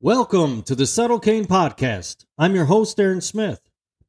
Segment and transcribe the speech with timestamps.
[0.00, 2.26] Welcome to the Subtle Cain Podcast.
[2.36, 3.60] I'm your host, Aaron Smith,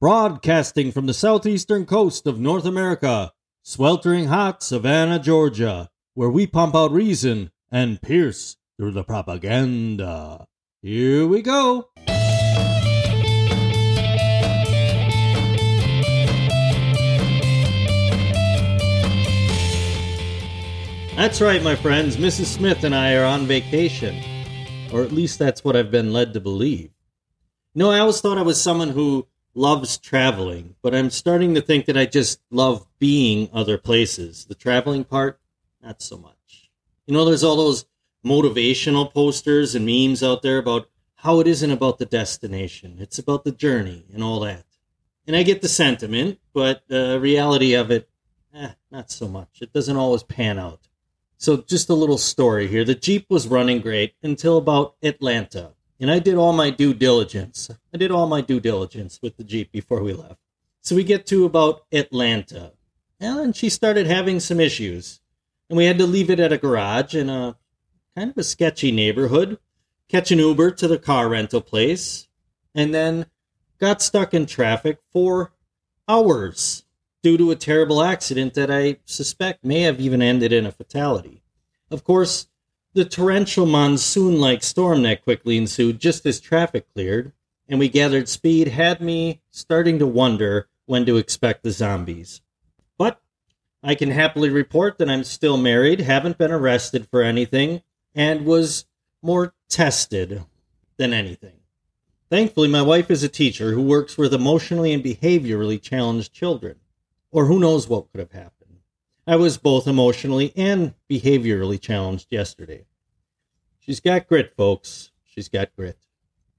[0.02, 3.32] broadcasting from the southeastern coast of North America,
[3.64, 10.48] sweltering hot Savannah, Georgia, where we pump out reason and pierce through the propaganda.
[10.82, 11.90] Here we go.
[21.16, 22.18] That's right, my friends.
[22.18, 22.48] Mrs.
[22.48, 24.35] Smith and I are on vacation.
[24.96, 26.92] Or at least that's what I've been led to believe.
[27.74, 31.86] No, I always thought I was someone who loves traveling, but I'm starting to think
[31.86, 34.46] that I just love being other places.
[34.46, 35.40] The traveling part,
[35.84, 36.70] not so much.
[37.08, 37.86] You know, there's all those
[38.26, 43.44] motivational posters and memes out there about how it isn't about the destination, it's about
[43.44, 44.64] the journey and all that.
[45.28, 48.10] And I get the sentiment, but the reality of it,
[48.54, 49.58] eh, not so much.
[49.62, 50.88] It doesn't always pan out.
[51.38, 52.84] So, just a little story here.
[52.84, 55.74] The Jeep was running great until about Atlanta.
[56.00, 57.70] And I did all my due diligence.
[57.94, 60.40] I did all my due diligence with the Jeep before we left.
[60.82, 62.74] So, we get to about Atlanta.
[63.20, 65.22] And she started having some issues.
[65.70, 67.58] And we had to leave it at a garage in a
[68.16, 69.58] kind of a sketchy neighborhood,
[70.08, 72.28] catch an Uber to the car rental place,
[72.74, 73.26] and then
[73.80, 75.52] got stuck in traffic for
[76.08, 76.85] hours
[77.26, 81.42] due to a terrible accident that I suspect may have even ended in a fatality.
[81.90, 82.46] Of course,
[82.94, 87.32] the torrential monsoon like storm that quickly ensued just as traffic cleared,
[87.68, 92.42] and we gathered speed, had me starting to wonder when to expect the zombies.
[92.96, 93.20] But
[93.82, 97.82] I can happily report that I'm still married, haven't been arrested for anything,
[98.14, 98.86] and was
[99.24, 100.44] more tested
[100.98, 101.58] than anything.
[102.30, 106.76] Thankfully, my wife is a teacher who works with emotionally and behaviorally challenged children
[107.36, 108.80] or who knows what could have happened.
[109.28, 112.86] I was both emotionally and behaviorally challenged yesterday.
[113.78, 115.12] She's got grit, folks.
[115.26, 115.98] She's got grit.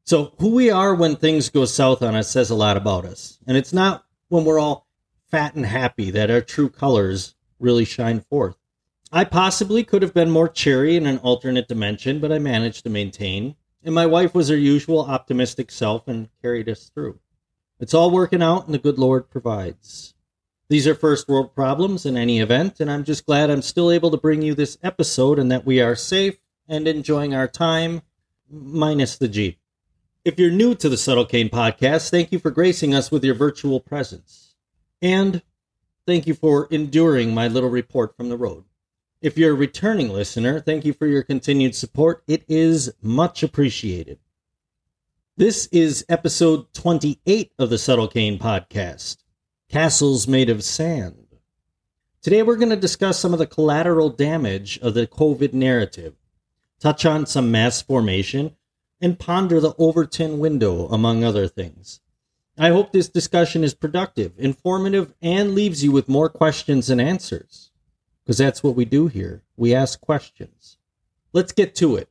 [0.05, 3.39] So, who we are when things go south on us says a lot about us.
[3.47, 4.87] And it's not when we're all
[5.31, 8.59] fat and happy that our true colors really shine forth.
[9.11, 12.91] I possibly could have been more cheery in an alternate dimension, but I managed to
[12.91, 13.57] maintain.
[13.83, 17.19] And my wife was her usual optimistic self and carried us through.
[17.81, 20.13] It's all working out, and the good Lord provides.
[20.69, 24.11] These are first world problems in any event, and I'm just glad I'm still able
[24.11, 28.03] to bring you this episode and that we are safe and enjoying our time,
[28.51, 29.61] minus the Jeep.
[30.25, 33.37] If you're new to the Subtle Cain podcast, thank you for gracing us with your
[33.37, 34.57] virtual presence.
[35.01, 35.41] And
[36.05, 38.65] thank you for enduring my little report from the road.
[39.23, 42.25] If you're a returning listener, thank you for your continued support.
[42.27, 44.19] It is much appreciated.
[45.37, 49.19] This is episode 28 of the Subtle Cain podcast
[49.69, 51.27] castles made of sand.
[52.23, 56.15] Today, we're going to discuss some of the collateral damage of the COVID narrative,
[56.81, 58.57] touch on some mass formation,
[59.01, 62.01] and ponder the Overton window, among other things.
[62.59, 67.71] I hope this discussion is productive, informative, and leaves you with more questions than answers.
[68.25, 69.43] Because that's what we do here.
[69.57, 70.79] We ask questions.
[71.33, 72.09] Let's get to it.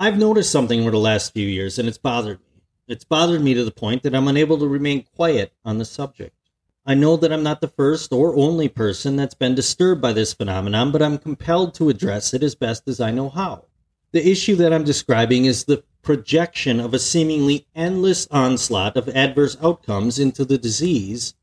[0.00, 2.62] I've noticed something over the last few years, and it's bothered me.
[2.88, 6.34] It's bothered me to the point that I'm unable to remain quiet on the subject.
[6.84, 10.34] I know that I'm not the first or only person that's been disturbed by this
[10.34, 13.66] phenomenon, but I'm compelled to address it as best as I know how.
[14.10, 19.56] The issue that I'm describing is the projection of a seemingly endless onslaught of adverse
[19.62, 21.34] outcomes into the disease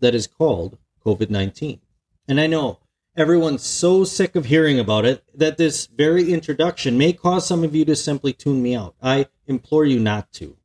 [0.00, 1.80] that is called COVID 19.
[2.28, 2.80] And I know
[3.16, 7.74] everyone's so sick of hearing about it that this very introduction may cause some of
[7.74, 8.94] you to simply tune me out.
[9.02, 10.58] I implore you not to.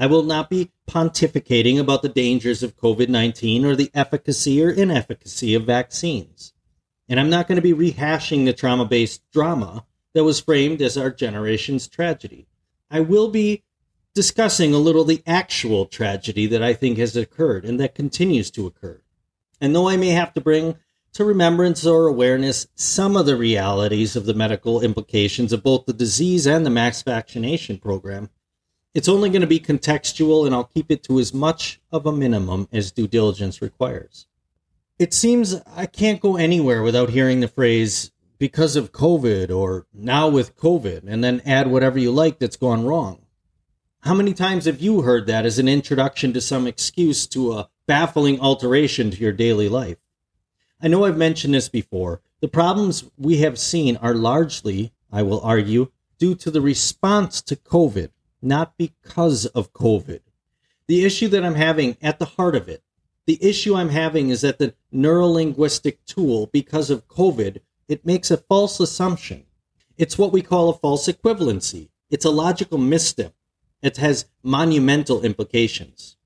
[0.00, 4.70] I will not be pontificating about the dangers of COVID 19 or the efficacy or
[4.70, 6.54] inefficacy of vaccines.
[7.06, 9.84] And I'm not going to be rehashing the trauma based drama
[10.14, 12.46] that was framed as our generation's tragedy.
[12.90, 13.62] I will be
[14.14, 18.66] discussing a little the actual tragedy that I think has occurred and that continues to
[18.66, 19.02] occur.
[19.60, 20.76] And though I may have to bring
[21.12, 25.92] to remembrance or awareness some of the realities of the medical implications of both the
[25.92, 28.30] disease and the mass vaccination program,
[28.94, 32.12] it's only going to be contextual, and I'll keep it to as much of a
[32.12, 34.26] minimum as due diligence requires.
[34.98, 40.28] It seems I can't go anywhere without hearing the phrase because of COVID or now
[40.28, 43.22] with COVID, and then add whatever you like that's gone wrong.
[44.00, 47.68] How many times have you heard that as an introduction to some excuse to a
[47.86, 49.98] baffling alteration to your daily life?
[50.82, 52.22] I know I've mentioned this before.
[52.40, 57.56] The problems we have seen are largely, I will argue, due to the response to
[57.56, 58.08] COVID
[58.42, 60.20] not because of COVID.
[60.86, 62.82] The issue that I'm having at the heart of it,
[63.26, 67.58] the issue I'm having is that the neurolinguistic tool, because of COVID,
[67.88, 69.44] it makes a false assumption.
[69.96, 71.90] It's what we call a false equivalency.
[72.10, 73.34] It's a logical misstep.
[73.82, 76.16] It has monumental implications.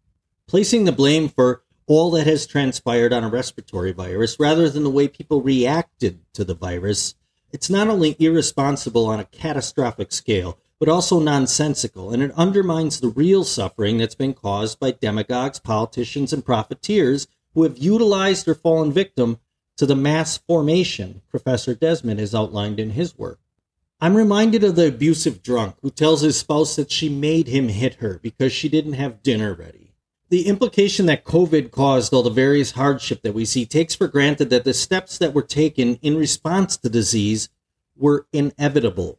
[0.46, 4.90] Placing the blame for all that has transpired on a respiratory virus rather than the
[4.90, 7.14] way people reacted to the virus,
[7.52, 13.08] it's not only irresponsible on a catastrophic scale, but also nonsensical, and it undermines the
[13.08, 18.92] real suffering that's been caused by demagogues, politicians, and profiteers who have utilized or fallen
[18.92, 19.38] victim
[19.76, 23.40] to the mass formation Professor Desmet has outlined in his work.
[24.00, 27.94] I'm reminded of the abusive drunk who tells his spouse that she made him hit
[27.94, 29.94] her because she didn't have dinner ready.
[30.30, 34.50] The implication that COVID caused all the various hardship that we see takes for granted
[34.50, 37.48] that the steps that were taken in response to disease
[37.96, 39.18] were inevitable.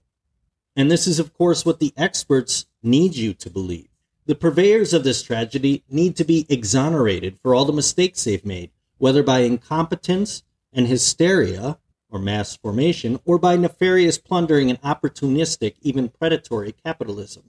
[0.76, 3.88] And this is, of course, what the experts need you to believe.
[4.26, 8.72] The purveyors of this tragedy need to be exonerated for all the mistakes they've made,
[8.98, 10.44] whether by incompetence
[10.74, 11.78] and hysteria
[12.10, 17.44] or mass formation, or by nefarious plundering and opportunistic, even predatory capitalism.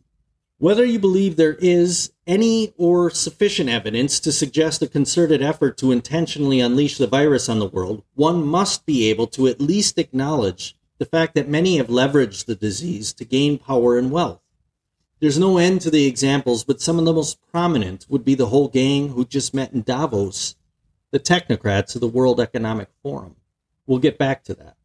[0.59, 5.93] Whether you believe there is any or sufficient evidence to suggest a concerted effort to
[5.93, 10.76] intentionally unleash the virus on the world, one must be able to at least acknowledge
[10.99, 14.41] the fact that many have leveraged the disease to gain power and wealth.
[15.21, 18.47] There's no end to the examples, but some of the most prominent would be the
[18.47, 20.57] whole gang who just met in Davos,
[21.11, 23.37] the technocrats of the World Economic Forum.
[23.87, 24.77] We'll get back to that.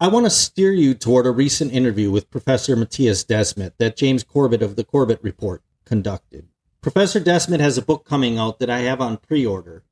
[0.00, 4.22] I want to steer you toward a recent interview with Professor Mattias Desmet that James
[4.22, 6.46] Corbett of the Corbett Report conducted.
[6.80, 9.82] Professor Desmet has a book coming out that I have on pre order.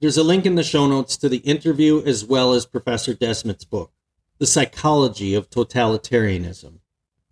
[0.00, 3.64] There's a link in the show notes to the interview as well as Professor Desmet's
[3.64, 3.92] book.
[4.38, 6.80] The Psychology of Totalitarianism.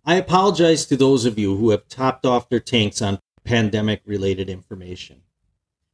[0.05, 4.49] I apologize to those of you who have topped off their tanks on pandemic related
[4.49, 5.21] information.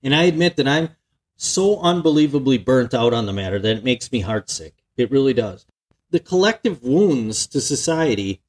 [0.03, 0.89] And I admit that I'm
[1.35, 4.73] so unbelievably burnt out on the matter that it makes me heartsick.
[4.95, 5.65] It really does.
[6.11, 8.41] The collective wounds to society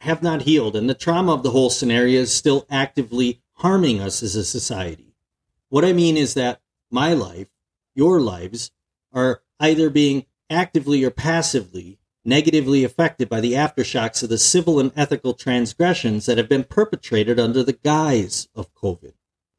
[0.00, 4.22] have not healed, and the trauma of the whole scenario is still actively harming us
[4.22, 5.14] as a society.
[5.68, 6.60] What I mean is that
[6.90, 7.48] my life,
[7.94, 8.70] your lives,
[9.12, 11.97] are either being actively or passively
[12.28, 17.40] negatively affected by the aftershocks of the civil and ethical transgressions that have been perpetrated
[17.40, 19.14] under the guise of COVID.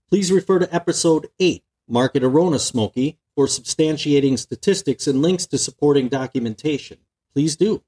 [0.07, 6.09] Please refer to episode 8, Market Arona Smoky, for substantiating statistics and links to supporting
[6.09, 6.99] documentation.
[7.33, 7.83] Please do.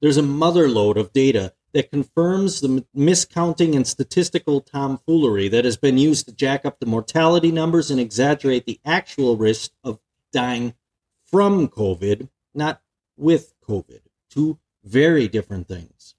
[0.00, 5.98] There's a motherload of data that confirms the miscounting and statistical tomfoolery that has been
[5.98, 9.98] used to jack up the mortality numbers and exaggerate the actual risk of
[10.32, 10.74] dying
[11.24, 12.80] from COVID, not
[13.16, 14.00] with COVID
[14.30, 16.14] two very different things.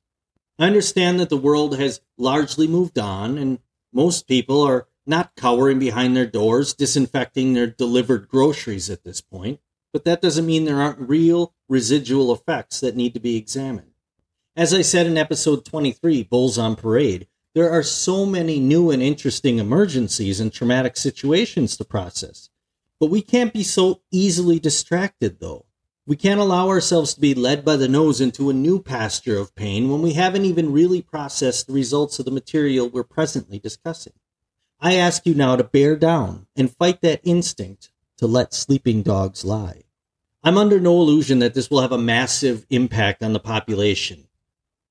[0.60, 3.60] I understand that the world has largely moved on, and
[3.92, 9.60] most people are not cowering behind their doors, disinfecting their delivered groceries at this point,
[9.92, 13.92] but that doesn't mean there aren't real residual effects that need to be examined.
[14.56, 19.02] As I said in episode 23, Bulls on Parade, there are so many new and
[19.02, 22.50] interesting emergencies and traumatic situations to process.
[23.00, 25.66] But we can't be so easily distracted, though.
[26.08, 29.54] We can't allow ourselves to be led by the nose into a new pasture of
[29.54, 34.14] pain when we haven't even really processed the results of the material we're presently discussing.
[34.80, 39.46] I ask you now to bear down and fight that instinct to let sleeping dogs
[39.46, 39.84] lie.
[40.44, 44.28] I'm under no illusion that this will have a massive impact on the population.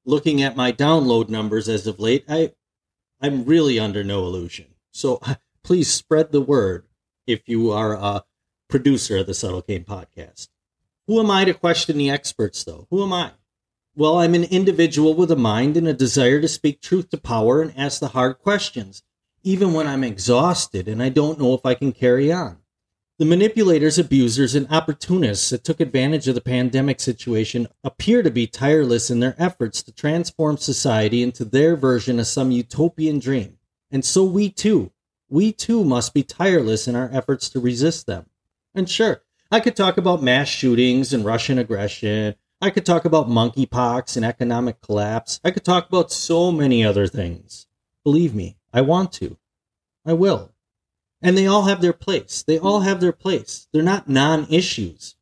[0.05, 2.53] Looking at my download numbers as of late, I,
[3.21, 4.67] I'm really under no illusion.
[4.93, 5.21] So
[5.65, 6.87] please spread the word
[7.27, 8.25] if you are a
[8.69, 10.49] producer of the Subtle Cain podcast.
[11.11, 12.87] Who am I to question the experts, though?
[12.91, 13.33] Who am I?
[13.97, 17.61] Well, I'm an individual with a mind and a desire to speak truth to power
[17.61, 19.03] and ask the hard questions,
[19.43, 22.59] even when I'm exhausted and I don't know if I can carry on.
[23.19, 28.47] The manipulators, abusers, and opportunists that took advantage of the pandemic situation appear to be
[28.47, 33.59] tireless in their efforts to transform society into their version of some utopian dream.
[33.91, 34.93] And so we too,
[35.29, 38.27] we too must be tireless in our efforts to resist them.
[38.77, 42.37] And sure, I could talk about mass shootings and Russian aggression.
[42.61, 45.41] I could talk about monkeypox and economic collapse.
[45.43, 47.67] I could talk about so many other things.
[48.05, 49.39] Believe me, I want to.
[50.07, 50.53] I will.
[51.21, 52.45] And they all have their place.
[52.45, 53.67] They all have their place.
[53.73, 55.17] They're not non-issues.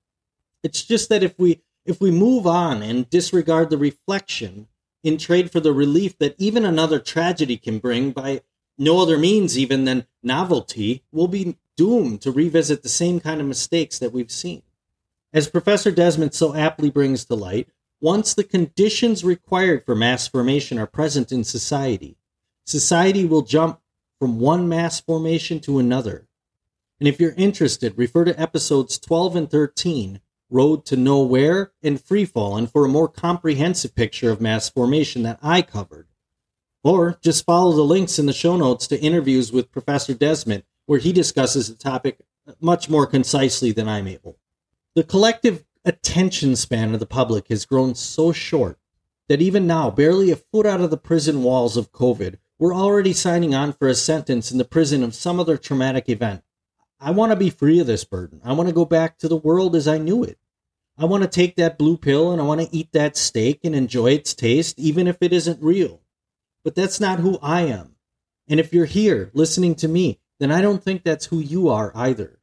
[0.63, 4.69] It's just that if we if we move on and disregard the reflection
[5.03, 8.43] in trade for the relief that even another tragedy can bring by
[8.79, 13.47] no other means even than novelty, we'll be doomed to revisit the same kind of
[13.47, 14.63] mistakes that we've seen.
[15.33, 17.69] As Professor Desmet so aptly brings to light,
[18.01, 22.17] once the conditions required for mass formation are present in society,
[22.65, 23.81] society will jump
[24.19, 26.29] from one mass formation to another.
[26.99, 30.21] And if you're interested, refer to episodes 12 and 13,
[30.51, 35.39] Road to Nowhere and Freefall, and for a more comprehensive picture of mass formation that
[35.43, 36.09] I covered.
[36.89, 40.99] Or just follow the links in the show notes to interviews with Professor Desmet, where
[40.99, 42.19] he discusses the topic
[42.63, 44.39] much more concisely than I'm able.
[44.95, 48.79] The collective attention span of the public has grown so short
[49.29, 53.13] that even now, barely a foot out of the prison walls of COVID, we're already
[53.13, 56.43] signing on for a sentence in the prison of some other traumatic event.
[56.99, 58.41] I want to be free of this burden.
[58.43, 60.39] I want to go back to the world as I knew it.
[60.97, 63.75] I want to take that blue pill and I want to eat that steak and
[63.75, 66.01] enjoy its taste, even if it isn't real.
[66.65, 67.97] But that's not who I am.
[68.49, 71.93] And if you're here listening to me, then I don't think that's who you are
[71.95, 72.39] either.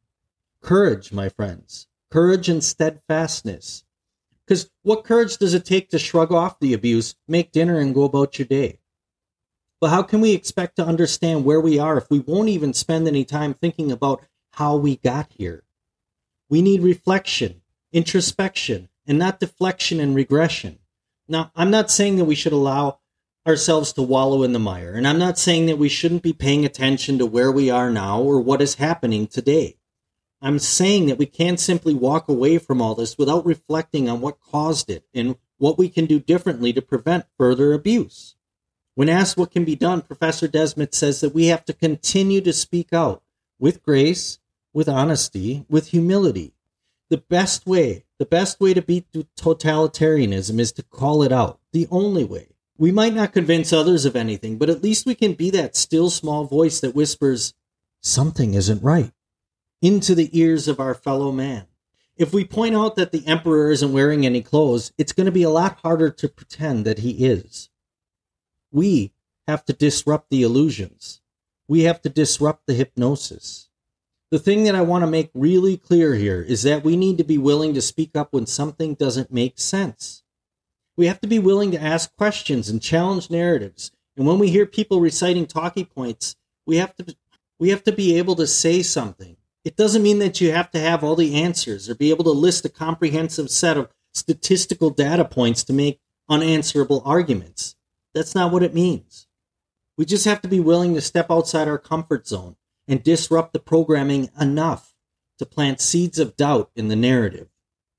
[0.61, 1.87] Courage, my friends.
[2.11, 3.83] Courage and steadfastness.
[4.45, 8.03] Because what courage does it take to shrug off the abuse, make dinner, and go
[8.03, 8.79] about your day?
[9.81, 13.07] But how can we expect to understand where we are if we won't even spend
[13.07, 15.63] any time thinking about how we got here?
[16.49, 20.79] We need reflection, introspection, and not deflection and regression.
[21.27, 22.99] Now, I'm not saying that we should allow
[23.47, 26.65] ourselves to wallow in the mire, and I'm not saying that we shouldn't be paying
[26.65, 29.77] attention to where we are now or what is happening today.
[30.41, 34.39] I'm saying that we can't simply walk away from all this without reflecting on what
[34.39, 38.35] caused it and what we can do differently to prevent further abuse.
[38.95, 42.53] When asked what can be done, Professor Desmet says that we have to continue to
[42.53, 43.21] speak out
[43.59, 44.39] with grace,
[44.73, 46.53] with honesty, with humility,
[47.09, 49.05] the best way, the best way to beat
[49.37, 51.59] totalitarianism is to call it out.
[51.71, 52.54] The only way.
[52.77, 56.09] We might not convince others of anything, but at least we can be that still
[56.09, 57.53] small voice that whispers,
[58.01, 59.11] something isn't right,
[59.81, 61.67] into the ears of our fellow man.
[62.17, 65.43] If we point out that the emperor isn't wearing any clothes, it's going to be
[65.43, 67.69] a lot harder to pretend that he is.
[68.71, 69.13] We
[69.47, 71.21] have to disrupt the illusions.
[71.67, 73.69] We have to disrupt the hypnosis
[74.35, 77.23] the thing that I want to make really clear here is that we need to
[77.23, 80.23] be willing to speak up when something doesn't make sense.
[80.97, 83.91] We have to be willing to ask questions and challenge narratives.
[84.15, 86.35] And when we hear people reciting talking points,
[86.65, 87.15] we have to
[87.59, 89.37] we have to be able to say something.
[89.63, 92.31] It doesn't mean that you have to have all the answers or be able to
[92.31, 95.99] list a comprehensive set of statistical data points to make
[96.29, 97.75] unanswerable arguments.
[98.13, 99.27] That's not what it means.
[99.97, 103.59] We just have to be willing to step outside our comfort zone and disrupt the
[103.59, 104.93] programming enough
[105.39, 107.49] to plant seeds of doubt in the narrative.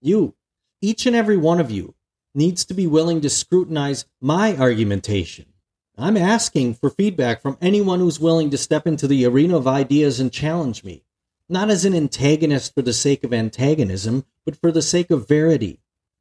[0.00, 0.34] You,
[0.80, 1.94] each and every one of you,
[2.36, 5.46] needs to be willing to scrutinize my argumentation.
[5.98, 10.20] I'm asking for feedback from anyone who's willing to step into the arena of ideas
[10.20, 11.04] and challenge me,
[11.48, 15.80] not as an antagonist for the sake of antagonism, but for the sake of verity,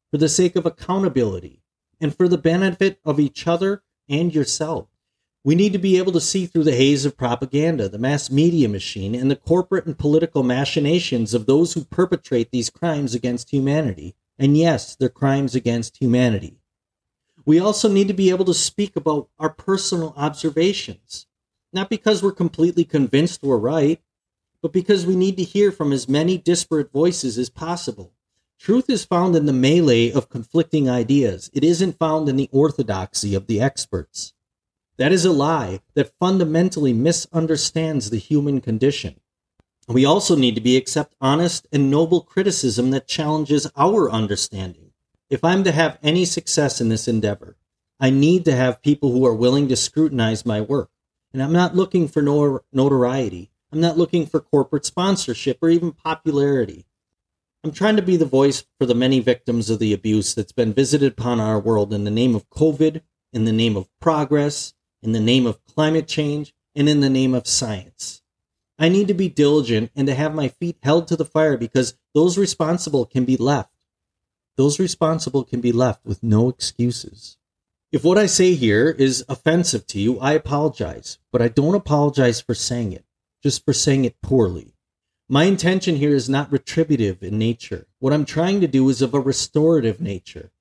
[0.10, 1.62] for the sake of accountability,
[2.00, 4.88] and for the benefit of each other and yourself.
[5.44, 8.70] We need to be able to see through the haze of propaganda, the mass media
[8.70, 14.16] machine, and the corporate and political machinations of those who perpetrate these crimes against humanity.
[14.38, 16.60] And yes, they're crimes against humanity.
[17.46, 21.28] We also need to be able to speak about our personal observations,
[21.72, 24.02] not because we're completely convinced we're right,
[24.62, 28.14] but because we need to hear from as many disparate voices as possible.
[28.58, 31.52] Truth is found in the melee of conflicting ideas.
[31.54, 34.34] It isn't found in the orthodoxy of the experts.
[34.98, 39.20] That is a lie that fundamentally misunderstands the human condition.
[39.88, 44.92] We also need to be accept honest and noble criticism that challenges our understanding.
[45.30, 47.56] If I'm to have any success in this endeavor,
[48.00, 50.90] I need to have people who are willing to scrutinize my work.
[51.34, 52.22] And I'm not looking for
[52.74, 53.52] notoriety.
[53.72, 56.86] I'm not looking for corporate sponsorship or even popularity.
[57.64, 60.74] I'm trying to be the voice for the many victims of the abuse that's been
[60.74, 63.02] visited upon our world in the name of COVID,
[63.34, 67.34] in the name of progress, in the name of climate change, and in the name
[67.34, 68.22] of science.
[68.78, 71.98] I need to be diligent and to have my feet held to the fire because
[72.14, 73.72] those responsible can be left.
[74.58, 77.38] Those responsible can be left with no excuses.
[77.92, 82.42] If what I say here is offensive to you, I apologize, but I don't apologize
[82.42, 83.06] for saying it,
[83.42, 84.74] just for saying it poorly.
[85.30, 87.88] My intention here is not retributive in nature.
[88.00, 90.52] What I'm trying to do is of a restorative nature.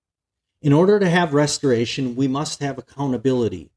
[0.63, 3.71] In order to have restoration, we must have accountability.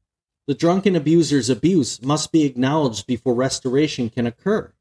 [0.48, 4.72] The drunken abuser's abuse must be acknowledged before restoration can occur.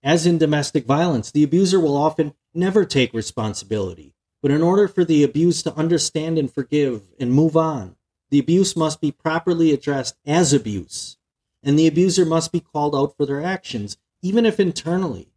[0.00, 4.14] As in domestic violence, the abuser will often never take responsibility.
[4.40, 7.96] But in order for the abused to understand and forgive and move on,
[8.30, 11.16] the abuse must be properly addressed as abuse.
[11.60, 15.32] And the abuser must be called out for their actions, even if internally.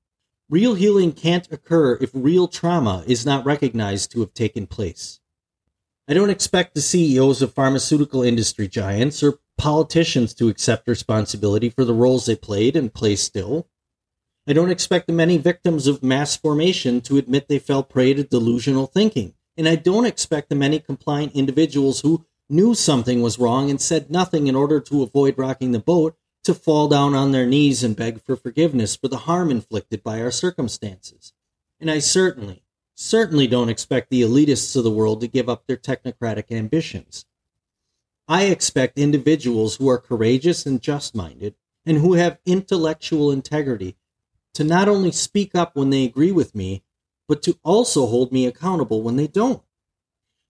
[0.52, 5.20] Real healing can't occur if real trauma is not recognized to have taken place.
[6.08, 11.84] I don't expect the CEOs of pharmaceutical industry giants or politicians to accept responsibility for
[11.84, 13.68] the roles they played and play still.
[14.48, 18.24] I don't expect the many victims of mass formation to admit they fell prey to
[18.24, 19.34] delusional thinking.
[19.58, 24.10] And I don't expect the many compliant individuals who knew something was wrong and said
[24.10, 27.98] nothing in order to avoid rocking the boat, to fall down on their knees and
[27.98, 31.34] beg for forgiveness for the harm inflicted by our circumstances.
[31.82, 32.64] And I certainly,
[32.96, 37.26] certainly don't expect the elitists of the world to give up their technocratic ambitions.
[38.32, 43.96] I expect individuals who are courageous and just minded and who have intellectual integrity
[44.54, 46.84] to not only speak up when they agree with me,
[47.28, 49.64] but to also hold me accountable when they don't.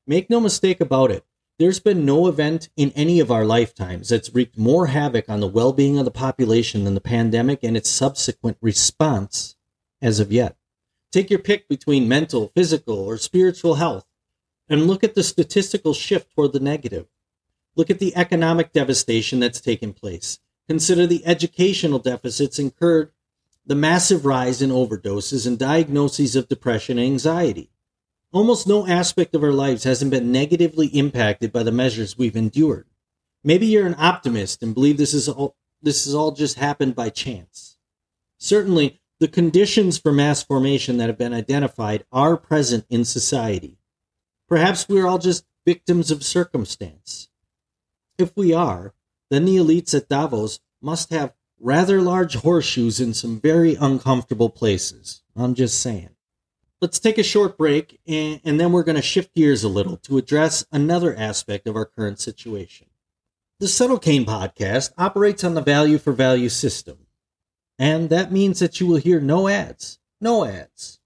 [0.05, 1.24] Make no mistake about it,
[1.57, 5.48] there's been no event in any of our lifetimes that's wreaked more havoc on the
[5.48, 9.55] well being of the population than the pandemic and its subsequent response
[10.01, 10.57] as of yet.
[11.13, 14.05] Take your pick between mental, physical, or spiritual health
[14.67, 17.07] and look at the statistical shift toward the negative.
[17.79, 20.39] Look at the economic devastation that's taken place.
[20.67, 23.13] Consider the educational deficits incurred,
[23.65, 27.71] the massive rise in overdoses and diagnoses of depression and anxiety.
[28.33, 32.86] Almost no aspect of our lives hasn't been negatively impacted by the measures we've endured.
[33.45, 37.09] Maybe you're an optimist and believe this is all this has all just happened by
[37.09, 37.77] chance.
[38.38, 43.77] Certainly, the conditions for mass formation that have been identified are present in society.
[44.50, 47.28] Perhaps we're all just victims of circumstance.
[48.19, 48.93] If we are,
[49.29, 55.23] then the elites at Davos must have rather large horseshoes in some very uncomfortable places.
[55.38, 56.09] I'm just saying.
[56.81, 59.95] Let's take a short break and, and then we're going to shift gears a little
[59.97, 62.88] to address another aspect of our current situation.
[63.59, 67.07] The Subtle Cain podcast operates on the value for value system,
[67.77, 69.99] and that means that you will hear no ads.
[70.21, 70.99] No ads.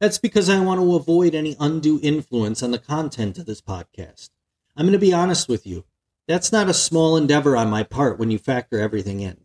[0.00, 4.30] That's because I want to avoid any undue influence on the content of this podcast.
[4.76, 5.84] I'm going to be honest with you.
[6.26, 9.38] That's not a small endeavor on my part when you factor everything in.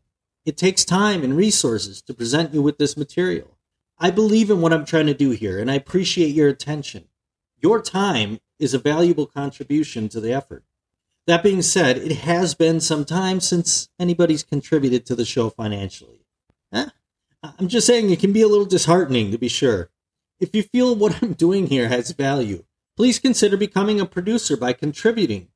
[0.46, 3.58] It takes time and resources to present you with this material.
[3.98, 7.10] I believe in what I'm trying to do here, and I appreciate your attention.
[7.58, 10.64] Your time is a valuable contribution to the effort.
[11.28, 16.26] That being said, it has been some time since anybody's contributed to the show financially.
[16.72, 19.90] I'm just saying it can be a little disheartening, to be sure.
[20.40, 22.64] If you feel what I'm doing here has value,
[22.96, 25.50] please consider becoming a producer by contributing.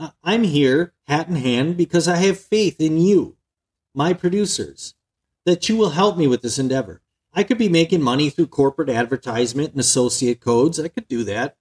[0.00, 3.36] Uh, I'm here, hat in hand, because I have faith in you,
[3.94, 4.94] my producers,
[5.44, 7.02] that you will help me with this endeavor.
[7.34, 10.80] I could be making money through corporate advertisement and associate codes.
[10.80, 11.56] I could do that.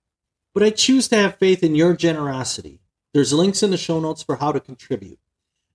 [0.54, 2.80] But I choose to have faith in your generosity.
[3.13, 5.19] There's links in the show notes for how to contribute.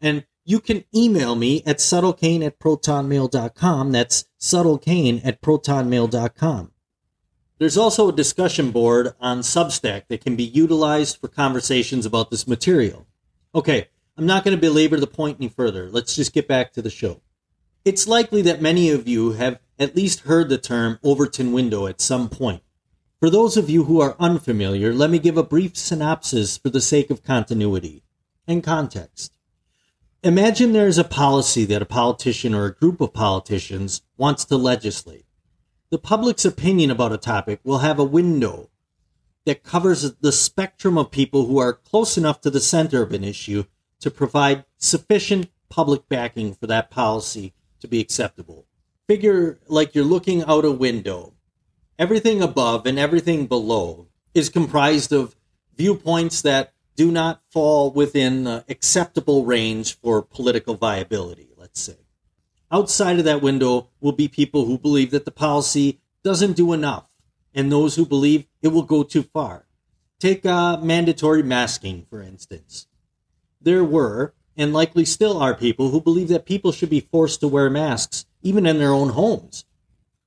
[0.00, 3.92] And you can email me at subtlecain at protonmail.com.
[3.92, 6.72] That's subtlecain at protonmail.com.
[7.58, 12.48] There's also a discussion board on Substack that can be utilized for conversations about this
[12.48, 13.06] material.
[13.54, 15.88] Okay, I'm not going to belabor the point any further.
[15.88, 17.20] Let's just get back to the show.
[17.84, 22.00] It's likely that many of you have at least heard the term Overton window at
[22.00, 22.62] some point.
[23.20, 26.80] For those of you who are unfamiliar, let me give a brief synopsis for the
[26.80, 28.02] sake of continuity
[28.46, 29.32] and context.
[30.22, 34.56] Imagine there is a policy that a politician or a group of politicians wants to
[34.56, 35.23] legislate.
[35.94, 38.68] The public's opinion about a topic will have a window
[39.44, 43.22] that covers the spectrum of people who are close enough to the center of an
[43.22, 43.66] issue
[44.00, 48.66] to provide sufficient public backing for that policy to be acceptable
[49.06, 51.34] figure like you're looking out a window.
[51.96, 55.36] Everything above and everything below is comprised of
[55.76, 62.03] viewpoints that do not fall within the acceptable range for political viability, let's say.
[62.74, 67.08] Outside of that window will be people who believe that the policy doesn't do enough,
[67.54, 69.66] and those who believe it will go too far.
[70.18, 72.88] Take uh, mandatory masking, for instance.
[73.60, 77.48] There were, and likely still are, people who believe that people should be forced to
[77.48, 79.66] wear masks even in their own homes.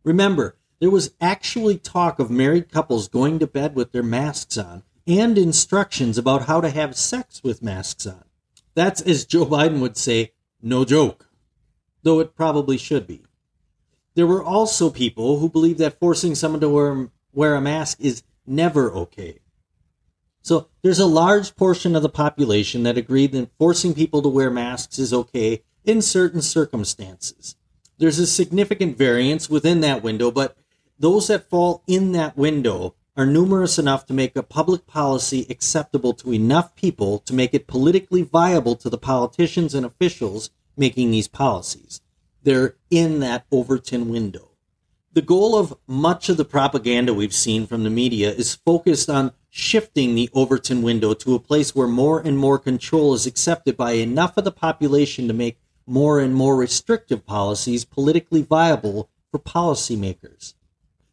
[0.06, 4.84] Remember, there was actually talk of married couples going to bed with their masks on
[5.06, 8.24] and instructions about how to have sex with masks on.
[8.74, 10.32] That's, as Joe Biden would say,
[10.62, 11.27] no joke,
[12.08, 13.24] though it probably should be.
[14.16, 18.24] There were also people who believed that forcing someone to wear, wear a mask is
[18.46, 19.40] never okay.
[20.42, 24.50] So there's a large portion of the population that agreed that forcing people to wear
[24.50, 27.56] masks is okay in certain circumstances.
[27.98, 30.56] There's a significant variance within that window, but
[30.98, 36.14] those that fall in that window are numerous enough to make a public policy acceptable
[36.14, 41.28] to enough people to make it politically viable to the politicians and officials making these
[41.28, 42.02] policies.
[42.44, 44.52] They're in that Overton window.
[45.14, 49.34] The goal of much of the propaganda we've seen from the media is focused on
[49.50, 53.94] shifting the Overton window to a place where more and more control is accepted by
[53.94, 60.54] enough of the population to make more and more restrictive policies politically viable for policymakers.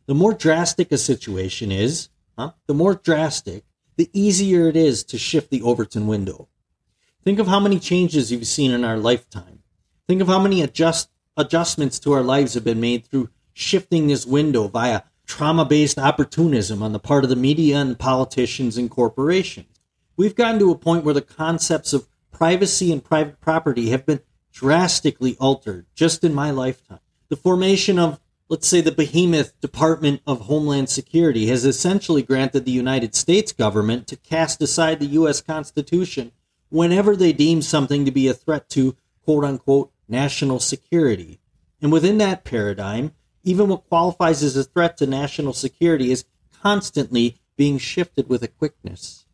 [0.06, 3.64] The more drastic a situation is, huh, the more drastic,
[3.96, 6.48] the easier it is to shift the Overton window.
[7.24, 9.60] Think of how many changes you've seen in our lifetime.
[10.06, 11.08] Think of how many adjust,
[11.38, 16.82] adjustments to our lives have been made through shifting this window via trauma based opportunism
[16.82, 19.80] on the part of the media and politicians and corporations.
[20.18, 24.20] We've gotten to a point where the concepts of privacy and private property have been
[24.52, 27.00] drastically altered just in my lifetime.
[27.30, 32.70] The formation of, let's say, the behemoth Department of Homeland Security has essentially granted the
[32.70, 35.40] United States government to cast aside the U.S.
[35.40, 36.30] Constitution
[36.74, 41.38] whenever they deem something to be a threat to quote unquote national security.
[41.80, 43.12] And within that paradigm,
[43.44, 46.24] even what qualifies as a threat to national security is
[46.60, 49.24] constantly being shifted with a quickness.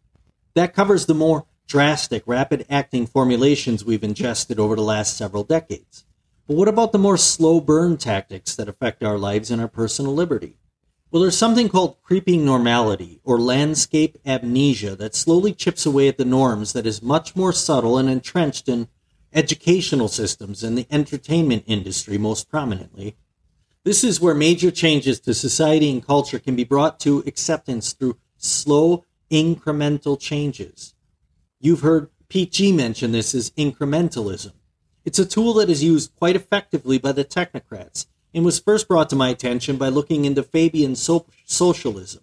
[0.53, 6.05] That covers the more drastic, rapid acting formulations we've ingested over the last several decades.
[6.47, 10.13] But what about the more slow burn tactics that affect our lives and our personal
[10.13, 10.57] liberty?
[11.11, 16.25] Well, there's something called creeping normality or landscape amnesia that slowly chips away at the
[16.25, 18.87] norms that is much more subtle and entrenched in
[19.33, 23.17] educational systems and the entertainment industry most prominently.
[23.83, 28.17] This is where major changes to society and culture can be brought to acceptance through
[28.37, 30.95] slow, incremental changes.
[31.59, 34.53] You've heard Pete G mention this as incrementalism.
[35.05, 39.11] It's a tool that is used quite effectively by the technocrats and was first brought
[39.11, 42.23] to my attention by looking into Fabian so- socialism.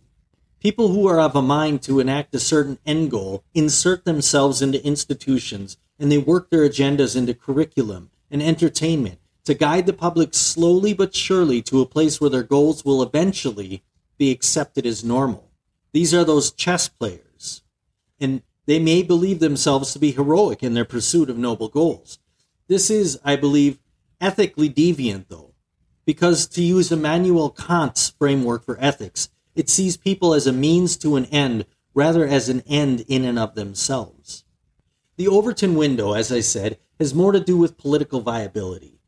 [0.59, 4.83] People who are of a mind to enact a certain end goal insert themselves into
[4.85, 10.93] institutions and they work their agendas into curriculum and entertainment to guide the public slowly
[10.93, 13.83] but surely to a place where their goals will eventually
[14.17, 15.51] be accepted as normal.
[15.93, 17.63] These are those chess players.
[18.19, 22.19] And they may believe themselves to be heroic in their pursuit of noble goals.
[22.67, 23.79] This is, I believe,
[24.19, 25.46] ethically deviant, though,
[26.07, 31.17] because to use Immanuel Kant's framework for ethics, it sees people as a means to
[31.17, 34.45] an end rather as an end in and of themselves.
[35.17, 39.01] The Overton window, as I said, has more to do with political viability.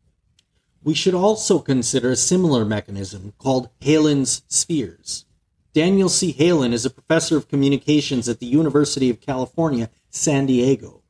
[0.84, 5.26] We should also consider a similar mechanism called Hallin's spheres.
[5.74, 6.34] Daniel C.
[6.34, 11.02] Halen is a professor of communications at the University of California, San Diego.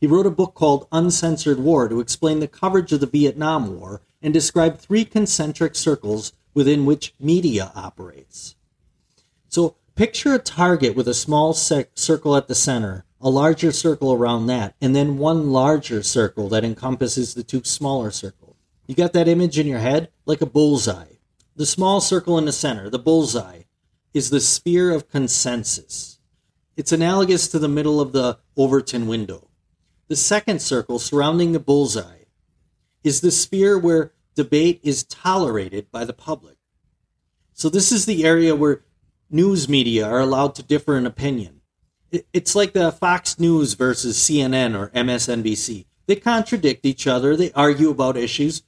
[0.00, 4.02] He wrote a book called Uncensored War to explain the coverage of the Vietnam War
[4.22, 8.54] and describe three concentric circles within which media operates.
[9.48, 14.46] So picture a target with a small circle at the center, a larger circle around
[14.46, 18.56] that, and then one larger circle that encompasses the two smaller circles.
[18.86, 20.10] You got that image in your head?
[20.26, 21.14] Like a bullseye.
[21.54, 23.62] The small circle in the center, the bullseye,
[24.14, 26.18] is the sphere of consensus.
[26.76, 29.48] It's analogous to the middle of the Overton window.
[30.08, 32.21] The second circle surrounding the bullseye
[33.04, 36.56] is the sphere where debate is tolerated by the public.
[37.52, 38.82] So, this is the area where
[39.30, 41.60] news media are allowed to differ in opinion.
[42.32, 45.86] It's like the Fox News versus CNN or MSNBC.
[46.06, 48.62] They contradict each other, they argue about issues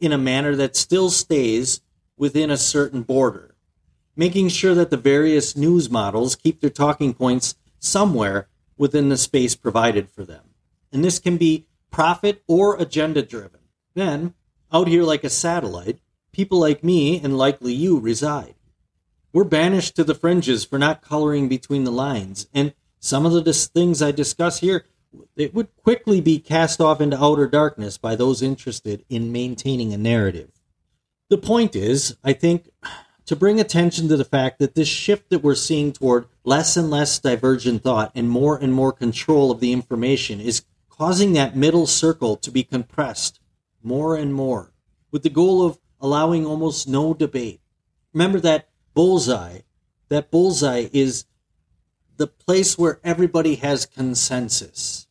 [0.00, 1.80] in a manner that still stays
[2.16, 3.50] within a certain border
[4.20, 9.54] making sure that the various news models keep their talking points somewhere within the space
[9.54, 10.44] provided for them.
[10.92, 13.59] And this can be profit or agenda driven.
[14.00, 14.32] Then,
[14.72, 15.98] out here like a satellite,
[16.32, 18.54] people like me and likely you reside.
[19.30, 23.42] We're banished to the fringes for not coloring between the lines, and some of the
[23.42, 24.86] dis- things I discuss here
[25.36, 29.98] it would quickly be cast off into outer darkness by those interested in maintaining a
[29.98, 30.50] narrative.
[31.28, 32.70] The point is, I think
[33.26, 36.90] to bring attention to the fact that this shift that we're seeing toward less and
[36.90, 41.86] less divergent thought and more and more control of the information is causing that middle
[41.86, 43.39] circle to be compressed
[43.82, 44.72] more and more
[45.10, 47.60] with the goal of allowing almost no debate.
[48.12, 49.60] Remember that bullseye.
[50.08, 51.24] That bullseye is
[52.16, 55.06] the place where everybody has consensus.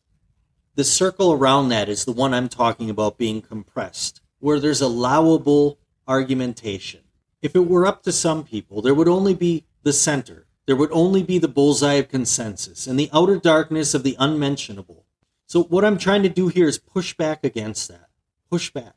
[0.74, 5.78] The circle around that is the one I'm talking about being compressed, where there's allowable
[6.06, 7.00] argumentation
[7.42, 10.46] if it were up to some people, there would only be the center.
[10.66, 15.06] There would only be the bullseye of consensus and the outer darkness of the unmentionable.
[15.46, 18.08] So, what I'm trying to do here is push back against that.
[18.50, 18.96] Push back.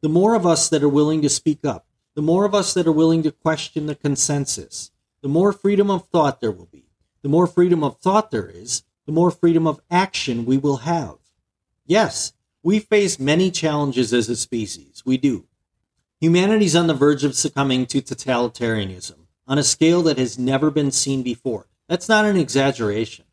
[0.00, 2.86] The more of us that are willing to speak up, the more of us that
[2.86, 4.90] are willing to question the consensus,
[5.22, 6.86] the more freedom of thought there will be.
[7.22, 11.16] The more freedom of thought there is, the more freedom of action we will have.
[11.84, 15.02] Yes, we face many challenges as a species.
[15.04, 15.46] We do.
[16.20, 20.90] Humanity's on the verge of succumbing to totalitarianism on a scale that has never been
[20.90, 21.66] seen before.
[21.88, 23.24] That's not an exaggeration.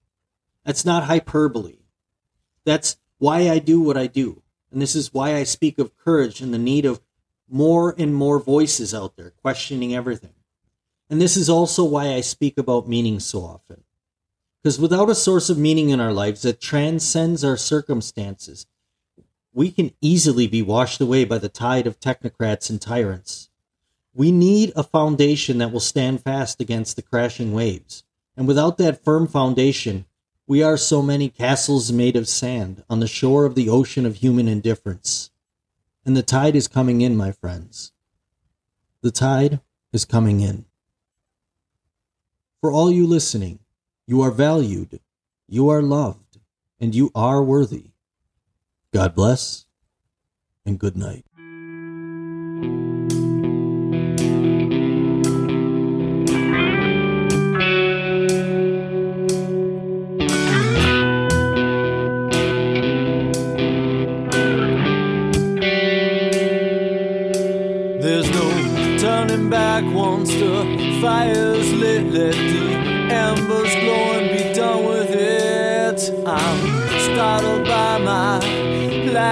[0.66, 1.78] That's not hyperbole.
[2.66, 4.42] That's why I do what I do.
[4.78, 7.02] And this is why I speak of courage and the need of
[7.50, 10.36] more and more voices out there questioning everything.
[11.10, 13.82] And this is also why I speak about meaning so often.
[14.62, 18.68] Because without a source of meaning in our lives that transcends our circumstances,
[19.52, 23.50] we can easily be washed away by the tide of technocrats and tyrants.
[24.13, 28.04] We need a foundation that will stand fast against the crashing waves.
[28.36, 30.06] And without that firm foundation,
[30.48, 34.16] we are so many castles made of sand on the shore of the ocean of
[34.16, 35.30] human indifference.
[36.06, 37.92] And the tide is coming in, my friends.
[39.02, 39.60] The tide
[39.92, 40.64] is coming in.
[42.62, 43.60] For all you listening,
[44.08, 45.02] you are valued,
[45.50, 46.40] you are loved,
[46.80, 47.92] and you are worthy.
[48.94, 49.66] God bless,
[50.66, 51.27] and good night.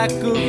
[0.07, 0.44] Lack of